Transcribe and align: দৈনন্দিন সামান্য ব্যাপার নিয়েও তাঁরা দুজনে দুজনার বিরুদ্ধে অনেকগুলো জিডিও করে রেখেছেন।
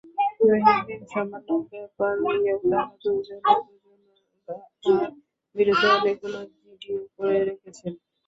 দৈনন্দিন 0.39 1.01
সামান্য 1.11 1.49
ব্যাপার 1.69 2.13
নিয়েও 2.23 2.57
তাঁরা 2.63 2.93
দুজনে 3.01 3.53
দুজনার 4.43 5.11
বিরুদ্ধে 5.55 5.87
অনেকগুলো 5.97 6.39
জিডিও 6.53 6.99
করে 7.15 7.37
রেখেছেন। 7.47 7.93